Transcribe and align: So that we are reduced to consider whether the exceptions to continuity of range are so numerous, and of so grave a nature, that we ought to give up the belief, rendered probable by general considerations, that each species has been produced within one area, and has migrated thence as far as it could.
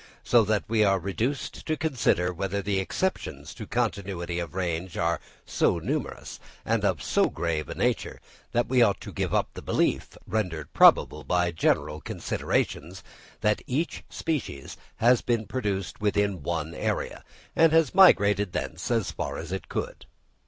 So 0.23 0.43
that 0.45 0.63
we 0.67 0.83
are 0.83 0.97
reduced 0.97 1.63
to 1.67 1.77
consider 1.77 2.33
whether 2.33 2.63
the 2.63 2.79
exceptions 2.79 3.53
to 3.53 3.67
continuity 3.67 4.39
of 4.39 4.55
range 4.55 4.97
are 4.97 5.19
so 5.45 5.77
numerous, 5.77 6.39
and 6.65 6.83
of 6.83 7.03
so 7.03 7.29
grave 7.29 7.69
a 7.69 7.75
nature, 7.75 8.19
that 8.51 8.67
we 8.67 8.81
ought 8.81 8.99
to 9.01 9.13
give 9.13 9.31
up 9.31 9.49
the 9.53 9.61
belief, 9.61 10.17
rendered 10.25 10.73
probable 10.73 11.23
by 11.23 11.51
general 11.51 12.01
considerations, 12.01 13.03
that 13.41 13.61
each 13.67 14.03
species 14.09 14.75
has 14.95 15.21
been 15.21 15.45
produced 15.45 16.01
within 16.01 16.41
one 16.41 16.73
area, 16.73 17.23
and 17.55 17.71
has 17.71 17.93
migrated 17.93 18.53
thence 18.53 18.89
as 18.89 19.11
far 19.11 19.37
as 19.37 19.51
it 19.51 19.69
could. 19.69 20.07